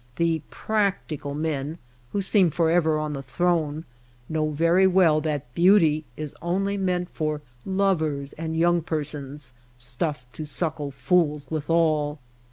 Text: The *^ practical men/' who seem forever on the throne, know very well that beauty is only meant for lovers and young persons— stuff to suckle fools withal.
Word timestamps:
The 0.15 0.39
*^ 0.39 0.41
practical 0.49 1.35
men/' 1.35 1.77
who 2.11 2.23
seem 2.23 2.49
forever 2.49 2.97
on 2.97 3.13
the 3.13 3.21
throne, 3.21 3.85
know 4.27 4.49
very 4.49 4.87
well 4.87 5.21
that 5.21 5.53
beauty 5.53 6.05
is 6.17 6.35
only 6.41 6.75
meant 6.75 7.11
for 7.11 7.41
lovers 7.67 8.33
and 8.33 8.57
young 8.57 8.81
persons— 8.81 9.53
stuff 9.77 10.25
to 10.33 10.43
suckle 10.43 10.89
fools 10.89 11.45
withal. 11.51 12.17